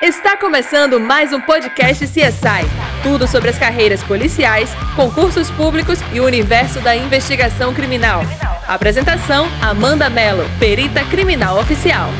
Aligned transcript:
Está 0.00 0.36
começando 0.36 1.00
mais 1.00 1.32
um 1.32 1.40
podcast 1.40 2.06
CSI. 2.06 2.64
Tudo 3.02 3.26
sobre 3.26 3.50
as 3.50 3.58
carreiras 3.58 4.00
policiais, 4.00 4.70
concursos 4.94 5.50
públicos 5.50 5.98
e 6.12 6.20
o 6.20 6.24
universo 6.24 6.80
da 6.80 6.94
investigação 6.94 7.74
criminal. 7.74 8.20
Apresentação: 8.68 9.48
Amanda 9.60 10.08
Mello, 10.08 10.44
perita 10.60 11.04
criminal 11.06 11.58
oficial. 11.58 12.10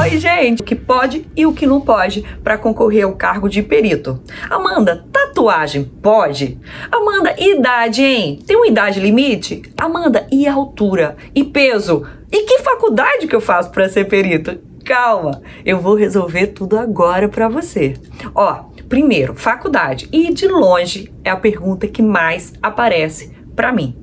Oi, 0.00 0.16
gente! 0.16 0.62
O 0.62 0.64
que 0.64 0.76
pode 0.76 1.28
e 1.36 1.44
o 1.44 1.52
que 1.52 1.66
não 1.66 1.80
pode 1.80 2.22
para 2.44 2.56
concorrer 2.56 3.04
ao 3.04 3.16
cargo 3.16 3.48
de 3.48 3.64
perito. 3.64 4.22
Amanda, 4.48 5.04
tatuagem 5.10 5.90
pode? 6.00 6.56
Amanda, 6.92 7.34
idade, 7.36 8.04
hein? 8.04 8.38
Tem 8.46 8.56
uma 8.56 8.68
idade 8.68 9.00
limite? 9.00 9.62
Amanda, 9.76 10.28
e 10.30 10.46
altura? 10.46 11.16
E 11.34 11.42
peso? 11.42 12.06
E 12.30 12.44
que 12.44 12.60
faculdade 12.60 13.26
que 13.26 13.34
eu 13.34 13.40
faço 13.40 13.72
para 13.72 13.88
ser 13.88 14.04
perito? 14.04 14.69
Calma, 14.90 15.40
eu 15.64 15.78
vou 15.78 15.94
resolver 15.94 16.48
tudo 16.48 16.76
agora 16.76 17.28
para 17.28 17.48
você. 17.48 17.94
Ó, 18.34 18.64
primeiro, 18.88 19.36
faculdade. 19.36 20.08
E 20.10 20.34
de 20.34 20.48
longe 20.48 21.14
é 21.22 21.30
a 21.30 21.36
pergunta 21.36 21.86
que 21.86 22.02
mais 22.02 22.52
aparece 22.60 23.30
para 23.54 23.70
mim. 23.70 23.96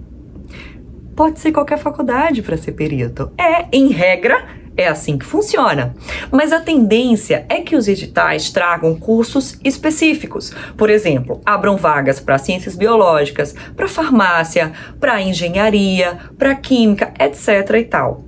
Pode 1.13 1.41
ser 1.41 1.51
qualquer 1.51 1.77
faculdade 1.77 2.41
para 2.41 2.55
ser 2.55 2.71
perito. 2.71 3.29
É, 3.37 3.65
em 3.69 3.89
regra, 3.89 4.47
é 4.77 4.87
assim 4.87 5.17
que 5.17 5.25
funciona. 5.25 5.93
Mas 6.31 6.53
a 6.53 6.61
tendência 6.61 7.45
é 7.49 7.59
que 7.59 7.75
os 7.75 7.89
editais 7.89 8.49
tragam 8.49 8.95
cursos 8.95 9.59
específicos. 9.65 10.55
Por 10.77 10.89
exemplo, 10.89 11.41
abram 11.45 11.75
vagas 11.75 12.21
para 12.21 12.37
ciências 12.37 12.77
biológicas, 12.77 13.53
para 13.75 13.89
farmácia, 13.89 14.71
para 15.01 15.21
engenharia, 15.21 16.17
para 16.37 16.55
química, 16.55 17.13
etc 17.19 17.75
e 17.75 17.83
tal. 17.83 18.26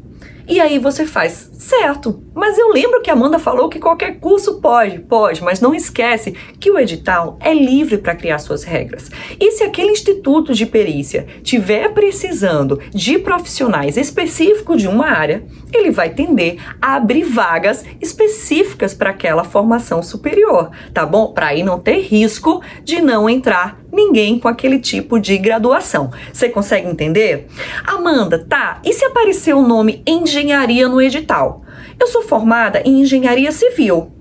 E 0.49 0.59
aí 0.59 0.79
você 0.79 1.05
faz, 1.05 1.51
certo, 1.53 2.23
mas 2.33 2.57
eu 2.57 2.69
lembro 2.69 3.03
que 3.03 3.11
a 3.11 3.13
Amanda 3.13 3.37
falou 3.37 3.69
que 3.69 3.77
qualquer 3.77 4.19
curso 4.19 4.59
pode, 4.59 4.97
pode, 4.97 5.43
mas 5.43 5.61
não 5.61 5.75
esquece 5.75 6.31
que 6.59 6.71
o 6.71 6.79
edital 6.79 7.37
é 7.39 7.53
livre 7.53 7.99
para 7.99 8.15
criar 8.15 8.39
suas 8.39 8.63
regras. 8.63 9.11
E 9.39 9.51
se 9.51 9.63
aquele 9.63 9.91
instituto 9.91 10.55
de 10.55 10.65
perícia 10.65 11.27
tiver 11.43 11.89
precisando 11.89 12.79
de 12.89 13.19
profissionais 13.19 13.95
específicos 13.95 14.81
de 14.81 14.87
uma 14.87 15.05
área, 15.05 15.43
ele 15.71 15.91
vai 15.91 16.09
tender 16.09 16.57
a 16.81 16.95
abrir 16.95 17.25
vagas 17.25 17.85
específicas 18.01 18.95
para 18.95 19.11
aquela 19.11 19.43
formação 19.43 20.01
superior, 20.01 20.71
tá 20.91 21.05
bom? 21.05 21.31
Para 21.31 21.49
aí 21.49 21.61
não 21.61 21.79
ter 21.79 21.99
risco 21.99 22.59
de 22.83 22.99
não 23.01 23.29
entrar 23.29 23.79
ninguém 23.91 24.39
com 24.39 24.47
aquele 24.47 24.79
tipo 24.79 25.19
de 25.19 25.37
graduação. 25.37 26.11
Você 26.31 26.49
consegue 26.49 26.87
entender? 26.87 27.47
Amanda, 27.85 28.39
tá. 28.39 28.81
E 28.83 28.93
se 28.93 29.05
aparecer 29.05 29.53
o 29.53 29.67
nome 29.67 30.01
engenharia 30.05 30.87
no 30.87 31.01
edital? 31.01 31.63
Eu 31.99 32.07
sou 32.07 32.21
formada 32.21 32.81
em 32.85 33.01
engenharia 33.01 33.51
civil. 33.51 34.11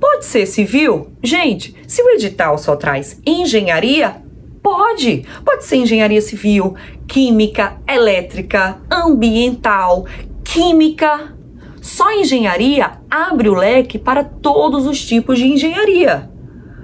Pode 0.00 0.26
ser 0.26 0.46
civil? 0.46 1.10
Gente, 1.22 1.74
se 1.86 2.02
o 2.02 2.10
edital 2.10 2.56
só 2.56 2.76
traz 2.76 3.20
engenharia, 3.26 4.22
pode. 4.62 5.24
Pode 5.44 5.64
ser 5.64 5.76
engenharia 5.76 6.20
civil, 6.20 6.74
química, 7.06 7.78
elétrica, 7.88 8.78
ambiental, 8.90 10.06
química. 10.44 11.34
Só 11.80 12.12
engenharia 12.12 12.92
abre 13.10 13.48
o 13.48 13.54
leque 13.54 13.98
para 13.98 14.22
todos 14.22 14.86
os 14.86 15.04
tipos 15.04 15.38
de 15.38 15.46
engenharia. 15.46 16.30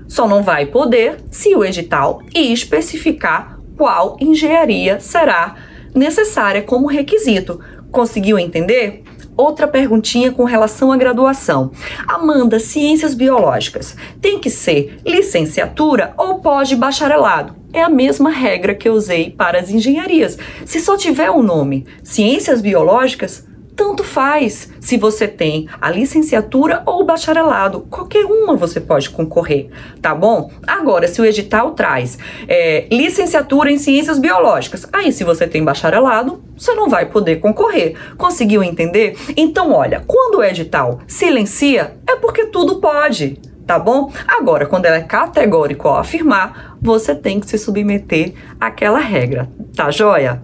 Só 0.06 0.28
não 0.28 0.42
vai 0.42 0.66
poder 0.66 1.16
se 1.30 1.54
o 1.54 1.64
edital 1.64 2.22
especificar 2.34 3.58
qual 3.76 4.16
engenharia 4.20 5.00
será 5.00 5.56
necessária 5.94 6.62
como 6.62 6.86
requisito. 6.86 7.60
Conseguiu 7.90 8.38
entender? 8.38 9.02
Outra 9.36 9.66
perguntinha 9.66 10.30
com 10.30 10.44
relação 10.44 10.92
à 10.92 10.96
graduação. 10.96 11.72
Amanda, 12.06 12.60
ciências 12.60 13.14
biológicas, 13.14 13.96
tem 14.20 14.38
que 14.38 14.48
ser 14.48 14.98
licenciatura 15.04 16.14
ou 16.16 16.38
pós-bacharelado? 16.38 17.56
É 17.72 17.82
a 17.82 17.88
mesma 17.88 18.30
regra 18.30 18.74
que 18.74 18.88
eu 18.88 18.92
usei 18.92 19.30
para 19.30 19.58
as 19.58 19.70
engenharias. 19.70 20.38
Se 20.64 20.78
só 20.78 20.96
tiver 20.96 21.30
o 21.30 21.38
um 21.38 21.42
nome 21.42 21.84
ciências 22.04 22.60
biológicas, 22.60 23.44
tanto 23.76 24.04
faz 24.04 24.70
se 24.80 24.96
você 24.96 25.26
tem 25.26 25.68
a 25.80 25.90
licenciatura 25.90 26.82
ou 26.86 27.02
o 27.02 27.04
bacharelado, 27.04 27.86
qualquer 27.90 28.24
uma 28.24 28.56
você 28.56 28.80
pode 28.80 29.10
concorrer, 29.10 29.68
tá 30.00 30.14
bom? 30.14 30.50
Agora, 30.66 31.08
se 31.08 31.20
o 31.20 31.24
edital 31.24 31.72
traz 31.72 32.18
é, 32.48 32.86
licenciatura 32.90 33.70
em 33.70 33.78
ciências 33.78 34.18
biológicas, 34.18 34.86
aí 34.92 35.12
se 35.12 35.24
você 35.24 35.46
tem 35.46 35.64
bacharelado, 35.64 36.42
você 36.56 36.74
não 36.74 36.88
vai 36.88 37.06
poder 37.06 37.40
concorrer. 37.40 37.96
Conseguiu 38.16 38.62
entender? 38.62 39.16
Então, 39.36 39.72
olha, 39.72 40.02
quando 40.06 40.38
o 40.38 40.44
edital 40.44 41.00
silencia, 41.06 41.96
é 42.06 42.16
porque 42.16 42.46
tudo 42.46 42.80
pode 42.80 43.38
tá 43.66 43.78
bom? 43.78 44.12
Agora, 44.26 44.66
quando 44.66 44.86
ela 44.86 44.96
é 44.96 45.02
categórico 45.02 45.88
ao 45.88 45.98
afirmar, 45.98 46.76
você 46.80 47.14
tem 47.14 47.40
que 47.40 47.48
se 47.48 47.58
submeter 47.58 48.34
àquela 48.60 48.98
regra, 48.98 49.48
tá 49.74 49.90
joia? 49.90 50.42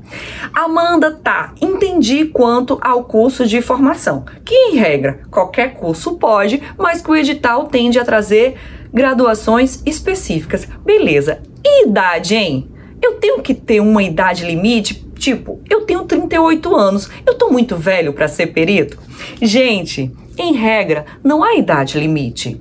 Amanda, 0.55 1.13
tá, 1.13 1.53
entendi 1.61 2.27
quanto 2.27 2.79
ao 2.81 3.05
curso 3.05 3.47
de 3.47 3.61
formação, 3.61 4.25
que 4.45 4.55
em 4.55 4.77
regra 4.77 5.21
qualquer 5.31 5.75
curso 5.75 6.17
pode, 6.17 6.63
mas 6.79 7.03
que 7.03 7.11
o 7.11 7.17
edital 7.17 7.67
tende 7.67 7.99
a 7.99 8.05
trazer 8.05 8.57
graduações 8.93 9.83
específicas. 9.85 10.67
Beleza, 10.85 11.43
e 11.65 11.87
idade, 11.87 12.35
hein? 12.35 12.71
Eu 13.03 13.15
tenho 13.15 13.41
que 13.41 13.55
ter 13.55 13.81
uma 13.81 14.03
idade 14.03 14.45
limite? 14.45 15.09
Tipo, 15.15 15.61
eu 15.69 15.83
tenho 15.83 16.05
38 16.05 16.75
anos, 16.75 17.11
eu 17.27 17.35
tô 17.35 17.51
muito 17.51 17.77
velho 17.77 18.13
para 18.15 18.29
ser 18.29 18.49
perito? 18.49 18.99
Gente, 19.41 20.11
em 20.39 20.55
regra, 20.55 21.05
não 21.23 21.45
há 21.45 21.55
idade 21.55 21.99
limite 21.99 22.61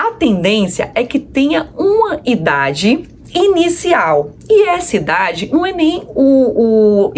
a 0.00 0.12
tendência 0.12 0.90
é 0.94 1.04
que 1.04 1.18
tenha 1.18 1.68
uma 1.76 2.20
idade 2.24 3.02
inicial. 3.34 4.30
E 4.48 4.66
essa 4.66 4.96
idade 4.96 5.50
não 5.52 5.66
é 5.66 5.72
nem 5.72 6.02
o, 6.14 7.10
o 7.10 7.12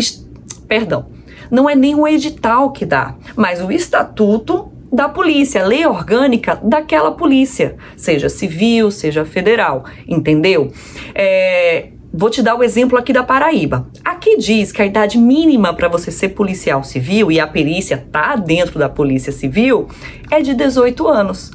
perdão, 0.67 1.07
não 1.49 1.71
é 1.71 1.77
nem 1.77 1.95
o 1.95 2.09
edital 2.09 2.73
que 2.73 2.85
dá, 2.85 3.15
mas 3.37 3.63
o 3.63 3.71
estatuto 3.71 4.73
da 4.93 5.09
polícia, 5.09 5.65
lei 5.65 5.87
orgânica 5.87 6.59
daquela 6.61 7.13
polícia, 7.13 7.77
seja 7.97 8.29
civil, 8.29 8.91
seja 8.91 9.25
federal, 9.25 9.85
entendeu? 10.09 10.73
É, 11.15 11.91
vou 12.13 12.29
te 12.29 12.43
dar 12.43 12.57
o 12.57 12.65
exemplo 12.65 12.99
aqui 12.99 13.13
da 13.13 13.23
Paraíba. 13.23 13.87
Aqui 14.05 14.37
diz 14.37 14.73
que 14.73 14.83
a 14.83 14.87
idade 14.87 15.19
mínima 15.19 15.73
para 15.73 15.87
você 15.87 16.11
ser 16.11 16.31
policial 16.31 16.83
civil 16.83 17.31
e 17.31 17.39
a 17.39 17.47
perícia 17.47 18.05
tá 18.11 18.35
dentro 18.35 18.77
da 18.77 18.89
polícia 18.89 19.31
civil 19.31 19.87
é 20.31 20.43
de 20.43 20.53
18 20.53 21.07
anos. 21.07 21.53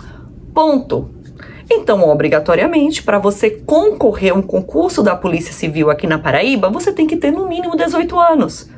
Ponto. 0.58 1.17
Então, 1.70 2.08
obrigatoriamente, 2.08 3.04
para 3.04 3.20
você 3.20 3.50
concorrer 3.50 4.32
a 4.32 4.36
um 4.36 4.42
concurso 4.42 5.04
da 5.04 5.16
Polícia 5.16 5.52
Civil 5.52 5.90
aqui 5.90 6.08
na 6.08 6.18
Paraíba, 6.18 6.70
você 6.70 6.94
tem 6.94 7.06
que 7.06 7.18
ter 7.18 7.32
no 7.32 7.48
mínimo 7.48 7.76
18 7.76 8.18
anos. 8.20 8.70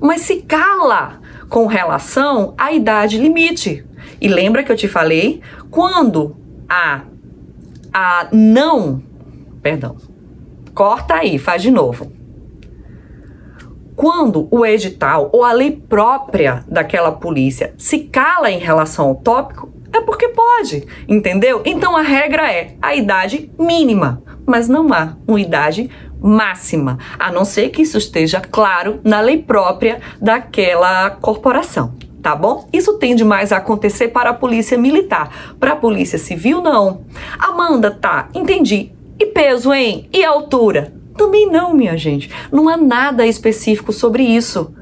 Mas 0.00 0.22
se 0.22 0.36
cala 0.42 1.20
com 1.48 1.66
relação 1.66 2.54
à 2.56 2.72
idade 2.72 3.18
limite. 3.18 3.84
E 4.20 4.28
lembra 4.28 4.62
que 4.62 4.72
eu 4.72 4.76
te 4.76 4.88
falei? 4.88 5.42
Quando 5.70 6.36
a, 6.68 7.02
a 7.92 8.28
não. 8.32 9.02
Perdão. 9.62 9.96
Corta 10.74 11.14
aí, 11.14 11.38
faz 11.38 11.60
de 11.60 11.70
novo. 11.70 12.12
Quando 13.94 14.46
o 14.50 14.64
edital 14.64 15.28
ou 15.32 15.44
a 15.44 15.52
lei 15.52 15.72
própria 15.72 16.64
daquela 16.68 17.12
polícia 17.12 17.74
se 17.76 17.98
cala 17.98 18.50
em 18.50 18.58
relação 18.58 19.08
ao 19.08 19.16
tópico, 19.16 19.72
é 19.92 20.00
porque 20.00 20.28
pode, 20.28 20.86
entendeu? 21.08 21.62
Então 21.64 21.96
a 21.96 22.02
regra 22.02 22.50
é 22.50 22.74
a 22.80 22.94
idade 22.94 23.50
mínima, 23.58 24.22
mas 24.46 24.68
não 24.68 24.92
há 24.92 25.16
uma 25.26 25.40
idade 25.40 25.90
máxima, 26.20 26.98
a 27.18 27.30
não 27.30 27.44
ser 27.44 27.70
que 27.70 27.82
isso 27.82 27.96
esteja 27.96 28.40
claro 28.40 29.00
na 29.04 29.20
lei 29.20 29.38
própria 29.38 30.00
daquela 30.20 31.10
corporação. 31.10 31.94
Tá 32.22 32.34
bom? 32.34 32.68
Isso 32.72 32.94
tende 32.94 33.24
mais 33.24 33.52
a 33.52 33.58
acontecer 33.58 34.08
para 34.08 34.30
a 34.30 34.34
polícia 34.34 34.76
militar. 34.76 35.54
Para 35.58 35.72
a 35.72 35.76
polícia 35.76 36.18
civil, 36.18 36.60
não. 36.60 37.04
Amanda, 37.38 37.92
tá, 37.92 38.28
entendi. 38.34 38.90
E 39.18 39.26
peso, 39.26 39.72
hein? 39.72 40.08
E 40.12 40.24
altura? 40.24 40.92
Também 41.16 41.50
não, 41.50 41.74
minha 41.74 41.96
gente. 41.96 42.30
Não 42.50 42.68
há 42.68 42.76
nada 42.76 43.26
específico 43.26 43.92
sobre 43.92 44.24
isso. 44.24 44.74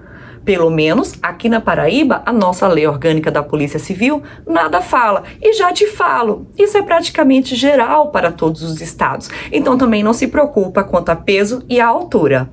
Pelo 0.46 0.70
menos 0.70 1.14
aqui 1.20 1.48
na 1.48 1.60
Paraíba, 1.60 2.22
a 2.24 2.32
nossa 2.32 2.68
lei 2.68 2.86
orgânica 2.86 3.32
da 3.32 3.42
Polícia 3.42 3.80
Civil 3.80 4.22
nada 4.46 4.80
fala. 4.80 5.24
E 5.42 5.52
já 5.54 5.72
te 5.72 5.88
falo, 5.88 6.46
isso 6.56 6.78
é 6.78 6.82
praticamente 6.82 7.56
geral 7.56 8.12
para 8.12 8.30
todos 8.30 8.62
os 8.62 8.80
estados. 8.80 9.28
Então 9.50 9.76
também 9.76 10.04
não 10.04 10.12
se 10.12 10.28
preocupa 10.28 10.84
quanto 10.84 11.08
a 11.08 11.16
peso 11.16 11.64
e 11.68 11.80
a 11.80 11.88
altura. 11.88 12.48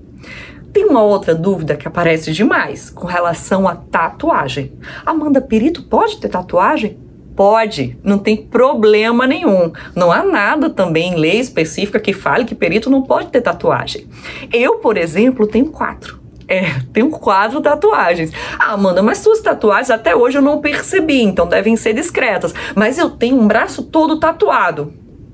Tem 0.74 0.86
uma 0.86 1.04
outra 1.04 1.36
dúvida 1.36 1.75
que 1.75 1.88
aparece 1.88 2.31
demais 2.31 2.90
com 2.90 3.06
relação 3.06 3.68
à 3.68 3.75
tatuagem. 3.75 4.74
Amanda 5.06 5.39
Perito 5.39 5.84
pode 5.84 6.18
ter 6.18 6.30
tatuagem? 6.30 6.98
Pode, 7.36 7.96
não 8.04 8.18
tem 8.18 8.38
problema 8.38 9.28
nenhum. 9.28 9.72
Não 9.96 10.12
há 10.12 10.24
nada 10.24 10.68
também 10.68 11.13
em 11.13 11.16
lei 11.16 11.39
específica 11.39 12.00
que 12.00 12.12
fale 12.12 12.46
que 12.46 12.56
perito 12.56 12.89
não 12.89 13.04
pode 13.04 13.28
ter 13.28 13.42
tatuagem. 13.42 14.07
Eu, 14.51 14.78
por 14.78 14.98
exemplo, 14.98 15.46
tenho 15.46 15.68
quatro 15.68 16.23
É, 16.48 16.80
tem 16.92 17.04
um 17.04 17.12
quadro 17.12 17.62
tatuagens. 17.62 18.31
Ah, 18.60 18.74
Amanda, 18.74 19.01
mas 19.01 19.19
suas 19.19 19.42
tatuagens 19.42 19.90
até 19.90 20.16
hoje 20.16 20.38
eu 20.38 20.42
não 20.42 20.62
percebi, 20.62 21.22
então 21.22 21.48
devem 21.48 21.75
ser 21.75 21.94
discretas. 21.94 22.54
Mas 22.75 22.98
eu 22.98 23.10
tenho 23.10 23.40
um 23.40 23.48
braço 23.48 23.84
todo 23.84 24.19
tatuado 24.19 24.94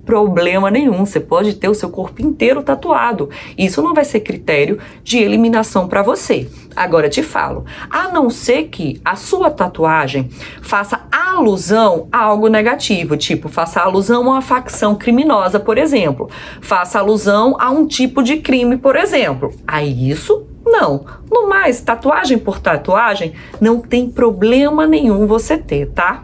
problema 0.10 0.72
nenhum. 0.72 1.06
Você 1.06 1.20
pode 1.20 1.54
ter 1.54 1.70
o 1.70 1.76
seu 1.76 1.88
corpo 1.88 2.20
inteiro 2.20 2.64
tatuado. 2.64 3.30
Isso 3.56 3.80
não 3.80 3.94
vai 3.94 4.04
ser 4.04 4.22
critério 4.22 4.80
de 5.04 5.20
eliminação 5.20 5.88
para 5.88 6.02
você. 6.02 6.50
Agora 6.76 7.08
te 7.08 7.22
falo, 7.22 7.64
a 7.92 8.08
não 8.08 8.28
ser 8.28 8.70
que 8.70 9.00
a 9.06 9.16
sua 9.16 9.52
tatuagem 9.52 10.28
faça 10.64 11.06
alusão 11.12 12.08
a 12.12 12.24
algo 12.24 12.48
negativo, 12.48 13.16
tipo, 13.18 13.50
faça 13.50 13.82
alusão 13.82 14.24
a 14.24 14.32
uma 14.32 14.42
facção 14.42 14.96
criminosa, 14.96 15.60
por 15.60 15.78
exemplo, 15.78 16.28
faça 16.60 16.98
alusão 16.98 17.56
a 17.60 17.70
um 17.70 17.86
tipo 17.86 18.24
de 18.24 18.38
crime, 18.38 18.78
por 18.78 18.96
exemplo. 18.96 19.54
Aí 19.68 20.10
isso 20.10 20.49
não. 20.70 21.06
No 21.30 21.48
mais, 21.48 21.82
tatuagem 21.82 22.38
por 22.38 22.60
tatuagem, 22.60 23.34
não 23.60 23.80
tem 23.80 24.10
problema 24.10 24.88
nenhum 24.88 25.28
você 25.28 25.58
ter, 25.58 25.88
tá? 25.88 26.24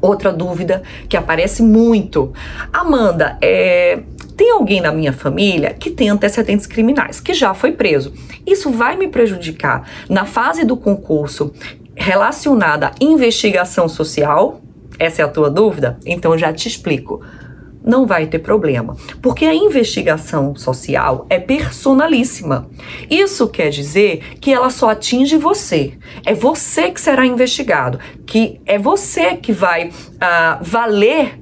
Outra 0.00 0.32
dúvida 0.32 0.82
que 1.08 1.16
aparece 1.16 1.62
muito. 1.62 2.32
Amanda, 2.72 3.38
é, 3.40 4.00
tem 4.36 4.50
alguém 4.50 4.80
na 4.80 4.90
minha 4.92 5.12
família 5.12 5.72
que 5.72 5.90
tem 5.90 6.08
antecedentes 6.08 6.66
criminais, 6.66 7.20
que 7.20 7.32
já 7.32 7.54
foi 7.54 7.72
preso. 7.72 8.12
Isso 8.46 8.70
vai 8.70 8.96
me 8.96 9.08
prejudicar 9.08 9.88
na 10.08 10.24
fase 10.24 10.64
do 10.64 10.76
concurso 10.76 11.52
relacionada 11.94 12.88
à 12.88 12.92
investigação 13.00 13.88
social? 13.88 14.60
Essa 14.98 15.22
é 15.22 15.24
a 15.24 15.28
tua 15.28 15.50
dúvida? 15.50 15.98
Então 16.04 16.36
já 16.36 16.52
te 16.52 16.66
explico 16.66 17.22
não 17.84 18.06
vai 18.06 18.26
ter 18.26 18.38
problema, 18.38 18.96
porque 19.20 19.44
a 19.44 19.54
investigação 19.54 20.54
social 20.54 21.26
é 21.28 21.38
personalíssima. 21.38 22.68
Isso 23.10 23.48
quer 23.48 23.70
dizer 23.70 24.36
que 24.40 24.52
ela 24.52 24.70
só 24.70 24.90
atinge 24.90 25.36
você. 25.36 25.94
É 26.24 26.34
você 26.34 26.90
que 26.90 27.00
será 27.00 27.26
investigado, 27.26 27.98
que 28.26 28.60
é 28.66 28.78
você 28.78 29.36
que 29.36 29.52
vai 29.52 29.88
uh, 29.88 29.92
valer 30.60 31.40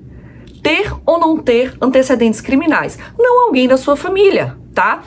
ter 0.62 0.92
ou 1.06 1.18
não 1.18 1.38
ter 1.38 1.74
antecedentes 1.80 2.40
criminais, 2.40 2.98
não 3.18 3.46
alguém 3.46 3.66
da 3.66 3.76
sua 3.76 3.96
família, 3.96 4.56
tá? 4.74 5.02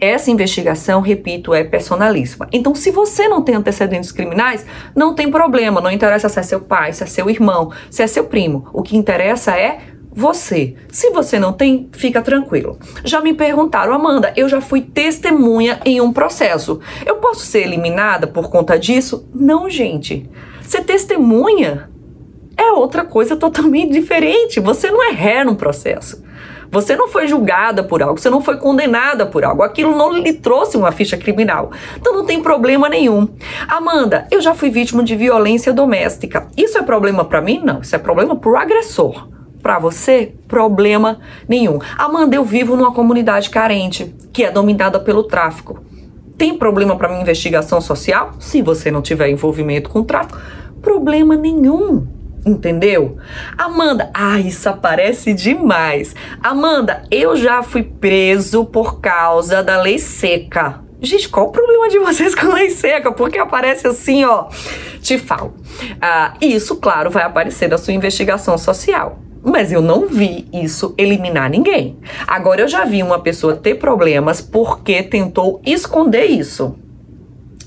Essa 0.00 0.30
investigação, 0.30 1.02
repito, 1.02 1.52
é 1.52 1.62
personalíssima. 1.62 2.48
Então, 2.50 2.74
se 2.74 2.90
você 2.90 3.28
não 3.28 3.42
tem 3.42 3.54
antecedentes 3.54 4.10
criminais, 4.10 4.64
não 4.96 5.14
tem 5.14 5.30
problema. 5.30 5.78
Não 5.78 5.90
interessa 5.90 6.26
se 6.26 6.40
é 6.40 6.42
seu 6.42 6.60
pai, 6.60 6.94
se 6.94 7.02
é 7.02 7.06
seu 7.06 7.28
irmão, 7.28 7.70
se 7.90 8.02
é 8.02 8.06
seu 8.06 8.24
primo. 8.24 8.66
O 8.72 8.82
que 8.82 8.96
interessa 8.96 9.54
é 9.58 9.78
você. 10.12 10.74
Se 10.90 11.10
você 11.10 11.38
não 11.38 11.52
tem, 11.52 11.88
fica 11.92 12.20
tranquilo. 12.20 12.78
Já 13.04 13.20
me 13.20 13.32
perguntaram, 13.32 13.92
Amanda, 13.92 14.32
eu 14.36 14.48
já 14.48 14.60
fui 14.60 14.82
testemunha 14.82 15.80
em 15.84 16.00
um 16.00 16.12
processo. 16.12 16.80
Eu 17.06 17.16
posso 17.16 17.40
ser 17.40 17.60
eliminada 17.60 18.26
por 18.26 18.50
conta 18.50 18.78
disso? 18.78 19.28
Não, 19.32 19.70
gente. 19.70 20.28
Ser 20.62 20.84
testemunha 20.84 21.90
é 22.56 22.72
outra 22.72 23.04
coisa 23.04 23.36
totalmente 23.36 23.92
diferente. 23.94 24.60
Você 24.60 24.90
não 24.90 25.02
é 25.02 25.12
ré 25.12 25.44
no 25.44 25.56
processo. 25.56 26.22
Você 26.72 26.94
não 26.94 27.08
foi 27.08 27.26
julgada 27.26 27.82
por 27.82 28.00
algo, 28.00 28.20
você 28.20 28.30
não 28.30 28.40
foi 28.40 28.56
condenada 28.56 29.26
por 29.26 29.44
algo. 29.44 29.64
Aquilo 29.64 29.96
não 29.96 30.12
lhe 30.12 30.32
trouxe 30.34 30.76
uma 30.76 30.92
ficha 30.92 31.16
criminal. 31.16 31.72
Então 31.96 32.14
não 32.14 32.24
tem 32.24 32.40
problema 32.40 32.88
nenhum. 32.88 33.28
Amanda, 33.66 34.28
eu 34.30 34.40
já 34.40 34.54
fui 34.54 34.70
vítima 34.70 35.02
de 35.02 35.16
violência 35.16 35.72
doméstica. 35.72 36.46
Isso 36.56 36.78
é 36.78 36.82
problema 36.82 37.24
para 37.24 37.40
mim? 37.40 37.60
Não, 37.64 37.80
isso 37.80 37.96
é 37.96 37.98
problema 37.98 38.36
pro 38.36 38.56
agressor 38.56 39.39
para 39.62 39.78
você, 39.78 40.34
problema 40.48 41.20
nenhum. 41.48 41.78
Amanda, 41.96 42.36
eu 42.36 42.44
vivo 42.44 42.76
numa 42.76 42.92
comunidade 42.92 43.50
carente, 43.50 44.14
que 44.32 44.44
é 44.44 44.50
dominada 44.50 44.98
pelo 44.98 45.24
tráfico. 45.24 45.80
Tem 46.36 46.56
problema 46.56 46.96
para 46.96 47.08
minha 47.08 47.20
investigação 47.20 47.80
social? 47.80 48.32
Se 48.38 48.62
você 48.62 48.90
não 48.90 49.02
tiver 49.02 49.28
envolvimento 49.28 49.90
com 49.90 50.02
tráfico, 50.02 50.40
problema 50.80 51.36
nenhum. 51.36 52.06
Entendeu? 52.44 53.18
Amanda, 53.58 54.10
ah, 54.14 54.40
isso 54.40 54.66
aparece 54.68 55.34
demais. 55.34 56.14
Amanda, 56.42 57.04
eu 57.10 57.36
já 57.36 57.62
fui 57.62 57.82
preso 57.82 58.64
por 58.64 59.00
causa 59.00 59.62
da 59.62 59.82
lei 59.82 59.98
seca. 59.98 60.80
Gente, 61.02 61.28
qual 61.28 61.48
o 61.48 61.52
problema 61.52 61.88
de 61.88 61.98
vocês 61.98 62.34
com 62.36 62.48
lei 62.48 62.70
seca? 62.70 63.12
Porque 63.12 63.38
aparece 63.38 63.86
assim, 63.86 64.24
ó. 64.24 64.48
Te 65.00 65.18
falo. 65.18 65.54
Ah, 66.00 66.34
isso, 66.40 66.76
claro, 66.76 67.10
vai 67.10 67.24
aparecer 67.24 67.68
da 67.68 67.78
sua 67.78 67.92
investigação 67.92 68.56
social. 68.56 69.18
Mas 69.42 69.72
eu 69.72 69.80
não 69.80 70.06
vi 70.06 70.46
isso 70.52 70.94
eliminar 70.98 71.48
ninguém. 71.48 71.96
Agora 72.26 72.60
eu 72.60 72.68
já 72.68 72.84
vi 72.84 73.02
uma 73.02 73.20
pessoa 73.20 73.56
ter 73.56 73.76
problemas 73.76 74.40
porque 74.40 75.02
tentou 75.02 75.60
esconder 75.64 76.26
isso. 76.26 76.76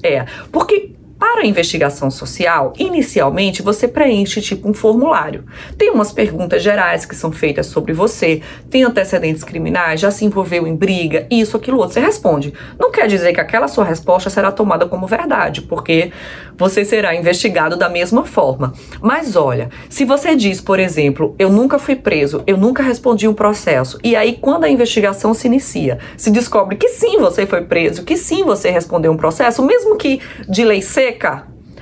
É, 0.04 0.26
porque 0.52 0.93
para 1.24 1.44
a 1.44 1.46
investigação 1.46 2.12
social, 2.12 2.74
inicialmente 2.78 3.62
você 3.62 3.88
preenche 3.88 4.42
tipo 4.42 4.70
um 4.70 4.74
formulário. 4.74 5.46
Tem 5.78 5.90
umas 5.90 6.12
perguntas 6.12 6.62
gerais 6.62 7.06
que 7.06 7.16
são 7.16 7.32
feitas 7.32 7.68
sobre 7.68 7.94
você, 7.94 8.42
tem 8.70 8.84
antecedentes 8.84 9.42
criminais, 9.42 10.02
já 10.02 10.12
se 10.12 10.26
envolveu 10.26 10.68
em 10.68 10.76
briga, 10.76 11.26
isso, 11.32 11.56
aquilo 11.56 11.78
outro. 11.78 11.94
Você 11.94 12.02
responde. 12.02 12.54
Não 12.78 12.92
quer 12.92 13.08
dizer 13.08 13.32
que 13.32 13.40
aquela 13.40 13.70
sua 13.70 13.86
resposta 13.86 14.30
será 14.30 14.52
tomada 14.52 14.86
como 14.86 15.08
verdade, 15.08 15.62
porque 15.62 16.12
você 16.58 16.84
será 16.84 17.16
investigado 17.16 17.78
da 17.78 17.90
mesma 17.90 18.26
forma. 18.26 18.74
Mas 19.02 19.38
olha, 19.38 19.70
se 19.90 20.06
você 20.06 20.36
diz, 20.36 20.60
por 20.60 20.80
exemplo, 20.80 21.36
eu 21.40 21.50
nunca 21.50 21.80
fui 21.80 21.96
preso, 21.96 22.44
eu 22.46 22.58
nunca 22.58 22.84
respondi 22.84 23.28
um 23.30 23.34
processo, 23.34 23.98
e 24.04 24.16
aí 24.16 24.38
quando 24.40 24.66
a 24.66 24.70
investigação 24.70 25.34
se 25.34 25.48
inicia, 25.48 26.00
se 26.18 26.30
descobre 26.30 26.76
que 26.76 26.90
sim 26.90 27.18
você 27.18 27.46
foi 27.46 27.62
preso, 27.62 28.04
que 28.04 28.18
sim 28.18 28.44
você 28.44 28.70
respondeu 28.70 29.12
um 29.12 29.18
processo, 29.18 29.64
mesmo 29.64 29.96
que 29.96 30.20
de 30.48 30.64
lei 30.64 30.82
seca, 30.82 31.13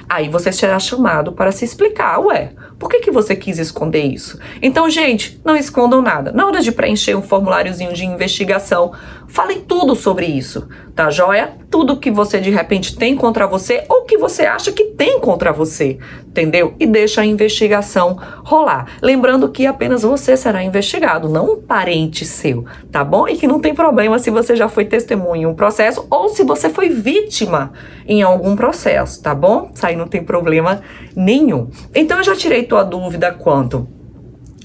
aí 0.10 0.30
você 0.30 0.52
será 0.52 0.80
chamado 0.80 1.32
para 1.32 1.52
se 1.52 1.64
explicar, 1.64 2.20
ué, 2.20 2.54
por 2.82 2.90
que, 2.90 3.00
que 3.00 3.12
você 3.12 3.36
quis 3.36 3.60
esconder 3.60 4.02
isso? 4.02 4.40
Então, 4.60 4.90
gente, 4.90 5.40
não 5.46 5.56
escondam 5.56 6.02
nada. 6.02 6.32
Na 6.32 6.48
hora 6.48 6.62
de 6.62 6.72
preencher 6.72 7.16
um 7.16 7.22
formuláriozinho 7.22 7.94
de 7.94 8.04
investigação, 8.04 8.92
falem 9.28 9.62
tudo 9.62 9.96
sobre 9.96 10.26
isso, 10.26 10.68
tá 10.96 11.12
joia? 11.12 11.54
Tudo 11.70 11.98
que 11.98 12.10
você 12.10 12.40
de 12.40 12.50
repente 12.50 12.98
tem 12.98 13.16
contra 13.16 13.46
você 13.46 13.84
ou 13.88 14.02
que 14.02 14.18
você 14.18 14.46
acha 14.48 14.72
que 14.72 14.84
tem 14.86 15.20
contra 15.20 15.54
você, 15.54 16.00
entendeu? 16.28 16.74
E 16.80 16.86
deixa 16.86 17.22
a 17.22 17.26
investigação 17.26 18.18
rolar. 18.44 18.98
Lembrando 19.02 19.48
que 19.48 19.66
apenas 19.66 20.02
você 20.02 20.36
será 20.36 20.64
investigado, 20.64 21.30
não 21.30 21.54
um 21.54 21.62
parente 21.62 22.26
seu, 22.26 22.66
tá 22.92 23.04
bom? 23.04 23.28
E 23.28 23.38
que 23.38 23.48
não 23.48 23.60
tem 23.60 23.76
problema 23.76 24.20
se 24.20 24.30
você 24.30 24.56
já 24.56 24.68
foi 24.68 24.86
testemunha 24.86 25.44
em 25.44 25.46
um 25.46 25.54
processo 25.54 26.06
ou 26.10 26.30
se 26.30 26.44
você 26.44 26.70
foi 26.70 26.90
vítima 26.90 27.72
em 28.06 28.22
algum 28.22 28.56
processo, 28.56 29.22
tá 29.22 29.34
bom? 29.34 29.72
Isso 29.74 29.86
aí 29.86 29.96
não 29.96 30.08
tem 30.08 30.24
problema 30.24 30.82
nenhum. 31.16 31.70
Então 31.96 32.18
eu 32.18 32.24
já 32.24 32.36
tirei 32.36 32.64
tua 32.72 32.84
dúvida 32.86 33.34
quanto 33.34 33.86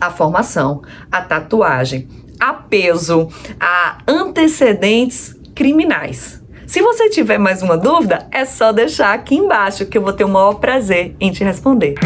à 0.01 0.13
formação, 0.13 0.81
à 1.11 1.21
tatuagem, 1.21 2.07
a 2.39 2.53
peso, 2.53 3.29
a 3.59 3.99
antecedentes 4.07 5.35
criminais. 5.57 6.41
Se 6.69 6.81
você 6.81 7.11
tiver 7.11 7.39
mais 7.39 7.63
uma 7.63 7.77
dúvida, 7.77 8.29
é 8.31 8.45
só 8.45 8.71
deixar 8.71 9.13
aqui 9.13 9.35
embaixo 9.35 9.87
que 9.87 9.99
eu 9.99 10.03
vou 10.03 10.13
ter 10.13 10.23
o 10.23 10.29
maior 10.29 10.55
prazer 10.55 11.17
em 11.19 11.33
te 11.33 11.43
responder. 11.43 11.97